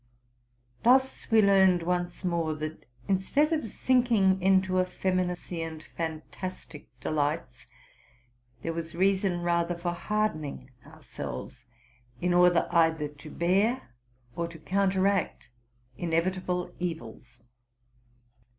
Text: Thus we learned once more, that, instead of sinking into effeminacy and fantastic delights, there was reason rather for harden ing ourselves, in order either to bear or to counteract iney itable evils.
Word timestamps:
Thus 0.81 1.29
we 1.29 1.43
learned 1.43 1.83
once 1.83 2.25
more, 2.25 2.55
that, 2.55 2.87
instead 3.07 3.53
of 3.53 3.67
sinking 3.67 4.41
into 4.41 4.79
effeminacy 4.81 5.61
and 5.61 5.83
fantastic 5.83 6.87
delights, 6.99 7.67
there 8.63 8.73
was 8.73 8.95
reason 8.95 9.43
rather 9.43 9.75
for 9.77 9.91
harden 9.91 10.43
ing 10.43 10.71
ourselves, 10.87 11.65
in 12.19 12.33
order 12.33 12.67
either 12.71 13.09
to 13.09 13.29
bear 13.29 13.93
or 14.35 14.47
to 14.47 14.57
counteract 14.57 15.51
iney 15.99 16.19
itable 16.19 16.73
evils. 16.79 17.43